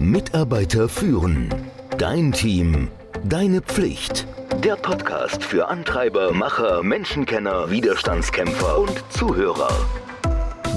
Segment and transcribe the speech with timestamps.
[0.00, 1.54] Mitarbeiter führen.
[1.98, 2.88] Dein Team.
[3.22, 4.26] Deine Pflicht.
[4.64, 9.68] Der Podcast für Antreiber, Macher, Menschenkenner, Widerstandskämpfer und Zuhörer.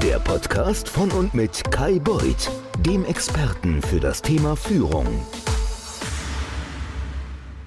[0.04, 2.52] Der Podcast von und mit Kai Beuth,
[2.86, 5.08] dem Experten für das Thema Führung.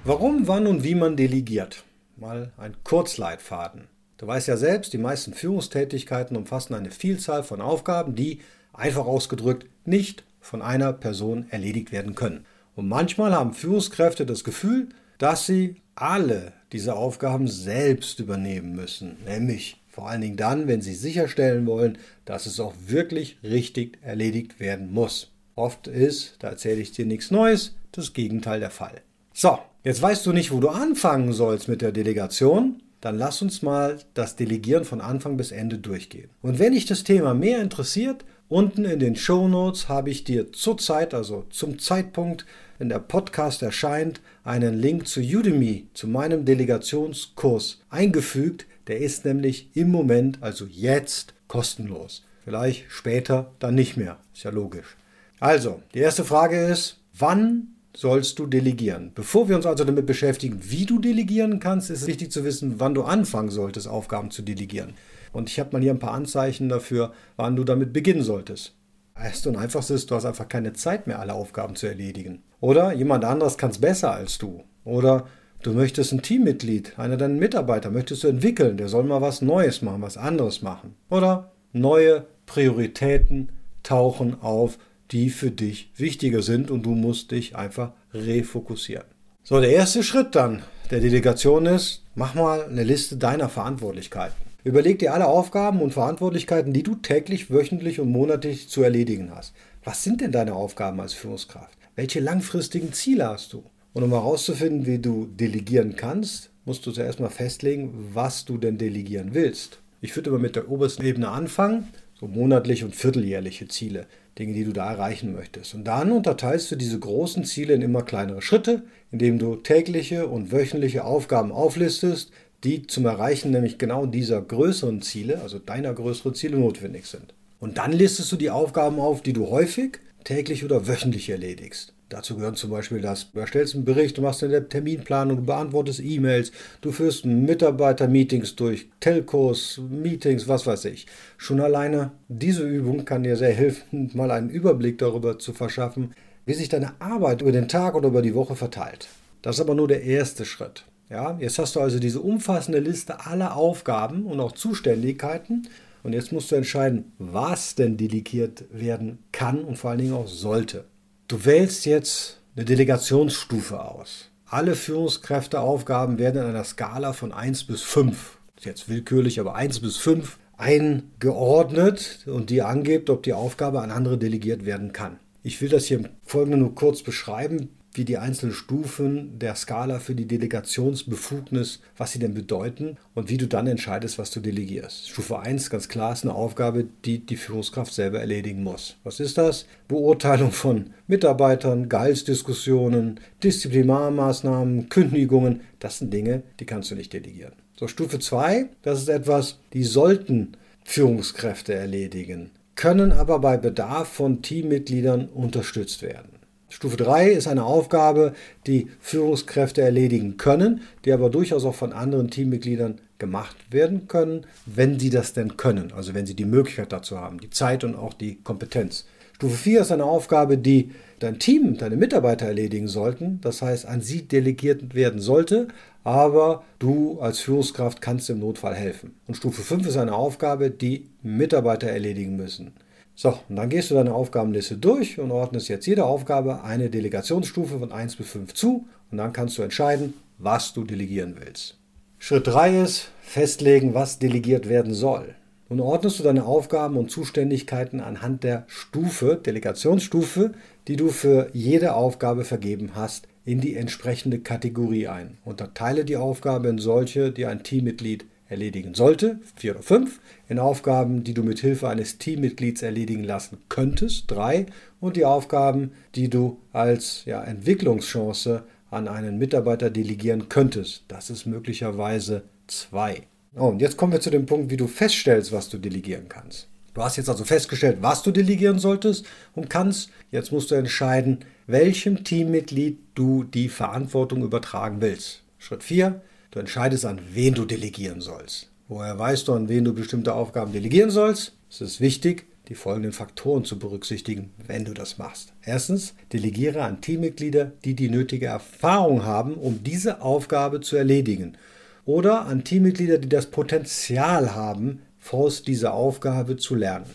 [0.03, 1.83] Warum, wann und wie man delegiert.
[2.17, 3.87] Mal ein Kurzleitfaden.
[4.19, 8.41] Du weißt ja selbst, die meisten Führungstätigkeiten umfassen eine Vielzahl von Aufgaben, die,
[8.73, 12.45] einfach ausgedrückt, nicht von einer Person erledigt werden können.
[12.75, 19.81] Und manchmal haben Führungskräfte das Gefühl, dass sie alle diese Aufgaben selbst übernehmen müssen, nämlich
[19.87, 24.93] vor allen Dingen dann, wenn sie sicherstellen wollen, dass es auch wirklich richtig erledigt werden
[24.93, 25.31] muss.
[25.55, 29.01] Oft ist, da erzähle ich dir nichts Neues, das Gegenteil der Fall.
[29.33, 32.83] So, jetzt weißt du nicht, wo du anfangen sollst mit der Delegation.
[33.01, 36.29] Dann lass uns mal das Delegieren von Anfang bis Ende durchgehen.
[36.41, 40.51] Und wenn dich das Thema mehr interessiert, unten in den Show Notes habe ich dir
[40.51, 42.45] zurzeit, also zum Zeitpunkt,
[42.77, 48.65] wenn der Podcast erscheint, einen Link zu Udemy, zu meinem Delegationskurs eingefügt.
[48.87, 52.23] Der ist nämlich im Moment, also jetzt, kostenlos.
[52.43, 54.17] Vielleicht später dann nicht mehr.
[54.33, 54.95] Ist ja logisch.
[55.39, 59.11] Also, die erste Frage ist, wann sollst du delegieren.
[59.15, 62.79] Bevor wir uns also damit beschäftigen, wie du delegieren kannst, ist es wichtig zu wissen,
[62.79, 64.93] wann du anfangen solltest, Aufgaben zu delegieren.
[65.31, 68.75] Und ich habe mal hier ein paar Anzeichen dafür, wann du damit beginnen solltest.
[69.21, 72.43] Erst und einfachst ist, du hast einfach keine Zeit mehr, alle Aufgaben zu erledigen.
[72.59, 74.63] Oder jemand anderes kann es besser als du.
[74.83, 75.27] Oder
[75.63, 79.81] du möchtest ein Teammitglied, einer deiner Mitarbeiter, möchtest du entwickeln, der soll mal was Neues
[79.81, 80.95] machen, was anderes machen.
[81.09, 83.49] Oder neue Prioritäten
[83.83, 84.77] tauchen auf,
[85.11, 89.05] die für dich wichtiger sind und du musst dich einfach refokussieren.
[89.43, 94.46] So, der erste Schritt dann der Delegation ist, mach mal eine Liste deiner Verantwortlichkeiten.
[94.67, 99.53] Überleg dir alle Aufgaben und Verantwortlichkeiten, die du täglich, wöchentlich und monatlich zu erledigen hast.
[99.85, 101.77] Was sind denn deine Aufgaben als Führungskraft?
[101.95, 103.63] Welche langfristigen Ziele hast du?
[103.93, 108.77] Und um herauszufinden, wie du delegieren kannst, musst du zuerst mal festlegen, was du denn
[108.77, 109.79] delegieren willst.
[110.01, 111.87] Ich würde immer mit der obersten Ebene anfangen,
[112.19, 114.05] so monatlich und vierteljährliche Ziele.
[114.37, 115.73] Dinge, die du da erreichen möchtest.
[115.73, 120.51] Und dann unterteilst du diese großen Ziele in immer kleinere Schritte, indem du tägliche und
[120.51, 122.31] wöchentliche Aufgaben auflistest,
[122.63, 127.33] die zum Erreichen nämlich genau dieser größeren Ziele, also deiner größeren Ziele, notwendig sind.
[127.59, 131.93] Und dann listest du die Aufgaben auf, die du häufig, täglich oder wöchentlich erledigst.
[132.09, 135.99] Dazu gehören zum Beispiel das, du erstellst einen Bericht, du machst eine Terminplanung, du beantwortest
[135.99, 141.07] E-Mails, du führst Mitarbeiter-Meetings durch, Telcos, Meetings, was weiß ich.
[141.35, 146.13] Schon alleine diese Übung kann dir sehr helfen, mal einen Überblick darüber zu verschaffen,
[146.45, 149.09] wie sich deine Arbeit über den Tag oder über die Woche verteilt.
[149.41, 150.85] Das ist aber nur der erste Schritt.
[151.09, 155.67] Ja, jetzt hast du also diese umfassende Liste aller Aufgaben und auch Zuständigkeiten
[156.03, 160.27] und jetzt musst du entscheiden, was denn delegiert werden kann und vor allen Dingen auch
[160.27, 160.83] sollte.
[161.29, 164.31] Du wählst jetzt eine Delegationsstufe aus.
[164.45, 169.97] Alle Führungskräfteaufgaben werden in einer Skala von 1 bis 5, jetzt willkürlich, aber 1 bis
[169.97, 175.19] 5 eingeordnet und die angibt, ob die Aufgabe an andere delegiert werden kann.
[175.43, 179.99] Ich will das hier im Folgenden nur kurz beschreiben, wie die einzelnen Stufen der Skala
[179.99, 185.09] für die Delegationsbefugnis, was sie denn bedeuten und wie du dann entscheidest, was du delegierst.
[185.09, 188.97] Stufe 1, ganz klar, ist eine Aufgabe, die die Führungskraft selber erledigen muss.
[189.03, 189.65] Was ist das?
[189.87, 195.61] Beurteilung von Mitarbeitern, Gehaltsdiskussionen, Disziplinarmaßnahmen, Kündigungen.
[195.79, 197.53] Das sind Dinge, die kannst du nicht delegieren.
[197.75, 200.53] So, Stufe 2, das ist etwas, die sollten
[200.83, 206.36] Führungskräfte erledigen, können aber bei Bedarf von Teammitgliedern unterstützt werden.
[206.69, 208.33] Stufe 3 ist eine Aufgabe,
[208.65, 214.99] die Führungskräfte erledigen können, die aber durchaus auch von anderen Teammitgliedern gemacht werden können, wenn
[214.99, 218.13] sie das denn können, also wenn sie die Möglichkeit dazu haben, die Zeit und auch
[218.13, 219.05] die Kompetenz.
[219.35, 224.01] Stufe 4 ist eine Aufgabe, die dein Team, deine Mitarbeiter erledigen sollten, das heißt an
[224.01, 225.67] sie delegiert werden sollte,
[226.03, 229.13] aber du als Führungskraft kannst im Notfall helfen.
[229.27, 232.73] Und Stufe 5 ist eine Aufgabe, die Mitarbeiter erledigen müssen.
[233.19, 237.79] So, und dann gehst du deine Aufgabenliste durch und ordnest jetzt jeder Aufgabe eine Delegationsstufe
[237.79, 241.79] von 1 bis 5 zu und dann kannst du entscheiden, was du delegieren willst.
[242.19, 245.33] Schritt 3 ist festlegen, was delegiert werden soll.
[245.67, 250.51] Nun ordnest du deine Aufgaben und Zuständigkeiten anhand der Stufe, Delegationsstufe,
[250.87, 255.39] die du für jede Aufgabe vergeben hast, in die entsprechende Kategorie ein.
[255.43, 261.23] Unterteile die Aufgabe in solche, die ein Teammitglied erledigen sollte, vier oder fünf, in Aufgaben,
[261.23, 264.67] die du mit Hilfe eines Teammitglieds erledigen lassen könntest, drei,
[264.99, 271.03] und die Aufgaben, die du als ja, Entwicklungschance an einen Mitarbeiter delegieren könntest.
[271.07, 273.23] Das ist möglicherweise zwei.
[273.55, 276.67] Oh, und jetzt kommen wir zu dem Punkt, wie du feststellst, was du delegieren kannst.
[276.93, 280.09] Du hast jetzt also festgestellt, was du delegieren solltest und kannst.
[280.31, 285.43] Jetzt musst du entscheiden, welchem Teammitglied du die Verantwortung übertragen willst.
[285.59, 286.21] Schritt 4.
[286.57, 288.71] Du entscheidest, an wen du delegieren sollst.
[288.87, 291.53] Woher weißt du, an wen du bestimmte Aufgaben delegieren sollst?
[291.69, 295.53] Es ist wichtig, die folgenden Faktoren zu berücksichtigen, wenn du das machst.
[295.61, 301.59] Erstens, delegiere an Teammitglieder, die die nötige Erfahrung haben, um diese Aufgabe zu erledigen.
[302.05, 307.05] Oder an Teammitglieder, die das Potenzial haben, Faust diese Aufgabe zu lernen.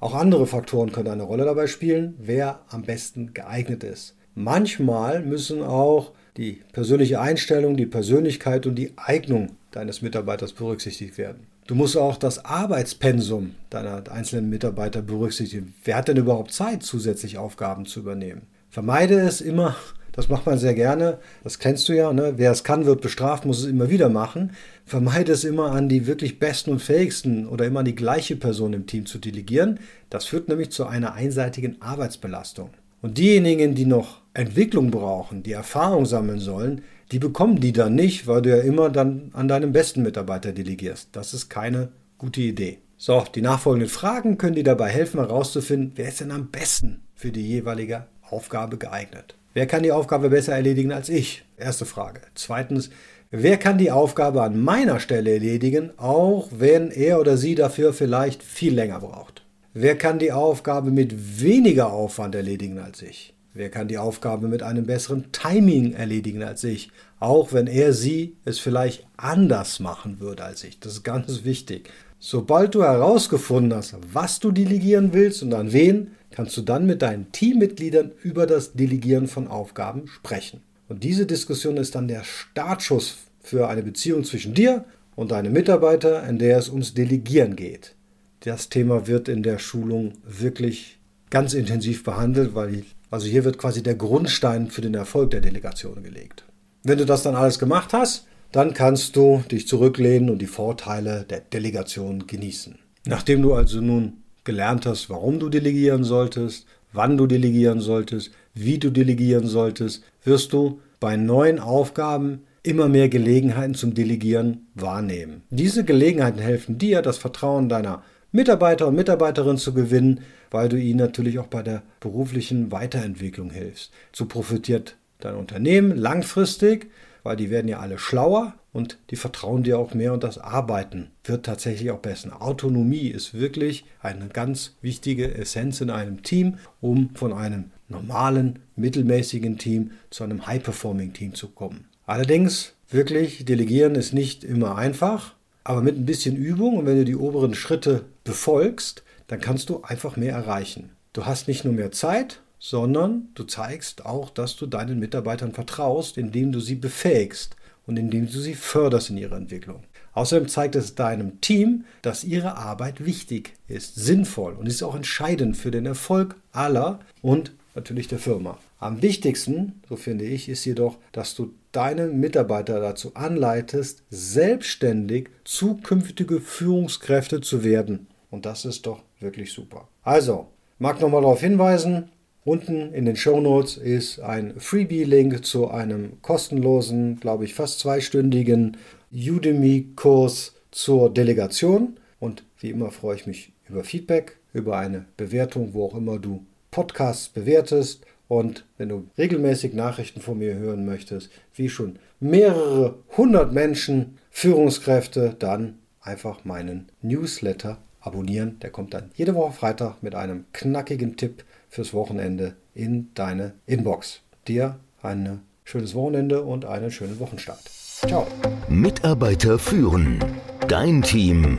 [0.00, 4.16] Auch andere Faktoren können eine Rolle dabei spielen, wer am besten geeignet ist.
[4.34, 11.46] Manchmal müssen auch die persönliche Einstellung, die Persönlichkeit und die Eignung deines Mitarbeiters berücksichtigt werden.
[11.66, 15.74] Du musst auch das Arbeitspensum deiner einzelnen Mitarbeiter berücksichtigen.
[15.84, 18.42] Wer hat denn überhaupt Zeit, zusätzlich Aufgaben zu übernehmen?
[18.70, 19.74] Vermeide es immer,
[20.12, 22.34] das macht man sehr gerne, das kennst du ja, ne?
[22.36, 24.52] wer es kann, wird bestraft, muss es immer wieder machen.
[24.84, 28.72] Vermeide es immer an die wirklich besten und fähigsten oder immer an die gleiche Person
[28.72, 29.80] im Team zu delegieren.
[30.08, 32.70] Das führt nämlich zu einer einseitigen Arbeitsbelastung.
[33.02, 38.26] Und diejenigen, die noch Entwicklung brauchen, die Erfahrung sammeln sollen, die bekommen die dann nicht,
[38.26, 41.10] weil du ja immer dann an deinem besten Mitarbeiter delegierst.
[41.12, 41.88] Das ist keine
[42.18, 42.78] gute Idee.
[42.98, 47.30] So, die nachfolgenden Fragen können dir dabei helfen herauszufinden, wer ist denn am besten für
[47.30, 49.36] die jeweilige Aufgabe geeignet.
[49.54, 51.44] Wer kann die Aufgabe besser erledigen als ich?
[51.56, 52.20] Erste Frage.
[52.34, 52.90] Zweitens,
[53.30, 58.42] wer kann die Aufgabe an meiner Stelle erledigen, auch wenn er oder sie dafür vielleicht
[58.42, 59.46] viel länger braucht?
[59.72, 63.35] Wer kann die Aufgabe mit weniger Aufwand erledigen als ich?
[63.56, 66.90] Wer kann die Aufgabe mit einem besseren Timing erledigen als ich?
[67.20, 70.78] Auch wenn er sie es vielleicht anders machen würde als ich.
[70.78, 71.88] Das ist ganz wichtig.
[72.18, 77.00] Sobald du herausgefunden hast, was du delegieren willst und an wen, kannst du dann mit
[77.00, 80.60] deinen Teammitgliedern über das Delegieren von Aufgaben sprechen.
[80.90, 86.28] Und diese Diskussion ist dann der Startschuss für eine Beziehung zwischen dir und deinem Mitarbeiter,
[86.28, 87.94] in der es ums Delegieren geht.
[88.40, 90.98] Das Thema wird in der Schulung wirklich
[91.30, 96.02] ganz intensiv behandelt, weil also hier wird quasi der Grundstein für den Erfolg der Delegation
[96.02, 96.44] gelegt.
[96.82, 101.24] Wenn du das dann alles gemacht hast, dann kannst du dich zurücklehnen und die Vorteile
[101.28, 102.78] der Delegation genießen.
[103.06, 108.78] Nachdem du also nun gelernt hast, warum du delegieren solltest, wann du delegieren solltest, wie
[108.78, 115.42] du delegieren solltest, wirst du bei neuen Aufgaben immer mehr Gelegenheiten zum Delegieren wahrnehmen.
[115.50, 118.02] Diese Gelegenheiten helfen dir, das Vertrauen deiner
[118.36, 123.92] Mitarbeiter und Mitarbeiterinnen zu gewinnen, weil du ihnen natürlich auch bei der beruflichen Weiterentwicklung hilfst.
[124.12, 126.90] So profitiert dein Unternehmen langfristig,
[127.22, 131.08] weil die werden ja alle schlauer und die vertrauen dir auch mehr und das Arbeiten
[131.24, 132.42] wird tatsächlich auch besser.
[132.42, 139.58] Autonomie ist wirklich eine ganz wichtige Essenz in einem Team, um von einem normalen, mittelmäßigen
[139.58, 141.86] Team zu einem High-Performing-Team zu kommen.
[142.04, 145.34] Allerdings, wirklich, delegieren ist nicht immer einfach,
[145.66, 149.82] aber mit ein bisschen Übung und wenn du die oberen Schritte befolgst, dann kannst du
[149.82, 150.90] einfach mehr erreichen.
[151.12, 156.18] Du hast nicht nur mehr Zeit, sondern du zeigst auch, dass du deinen Mitarbeitern vertraust,
[156.18, 159.82] indem du sie befähigst und indem du sie förderst in ihrer Entwicklung.
[160.12, 165.56] Außerdem zeigt es deinem Team, dass ihre Arbeit wichtig ist, sinnvoll und ist auch entscheidend
[165.56, 168.58] für den Erfolg aller und natürlich der Firma.
[168.78, 176.40] Am wichtigsten, so finde ich, ist jedoch, dass du deine Mitarbeiter dazu anleitest, selbstständig zukünftige
[176.40, 178.08] Führungskräfte zu werden.
[178.30, 179.88] Und das ist doch wirklich super.
[180.02, 182.10] Also, mag nochmal darauf hinweisen,
[182.46, 188.76] Unten in den Show Notes ist ein Freebie-Link zu einem kostenlosen, glaube ich, fast zweistündigen
[189.12, 191.96] Udemy-Kurs zur Delegation.
[192.20, 196.46] Und wie immer freue ich mich über Feedback, über eine Bewertung, wo auch immer du
[196.76, 198.04] Podcasts bewertest.
[198.28, 205.34] Und wenn du regelmäßig Nachrichten von mir hören möchtest, wie schon mehrere hundert Menschen, Führungskräfte,
[205.38, 208.58] dann einfach meinen Newsletter abonnieren.
[208.60, 214.20] Der kommt dann jede Woche Freitag mit einem knackigen Tipp fürs Wochenende in deine Inbox.
[214.46, 217.62] Dir ein schönes Wochenende und einen schönen Wochenstart.
[218.06, 218.26] Ciao.
[218.68, 220.22] Mitarbeiter führen.
[220.68, 221.58] Dein Team.